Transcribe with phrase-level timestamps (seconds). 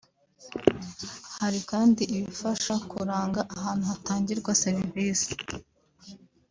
[1.39, 5.31] Hari kandi ibifasha kuranga ahantu hatangirwa serivisi